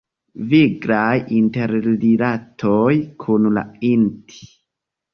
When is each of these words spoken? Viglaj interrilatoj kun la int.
Viglaj 0.53 1.11
interrilatoj 1.41 2.97
kun 3.27 3.49
la 3.59 3.67
int. 3.95 4.39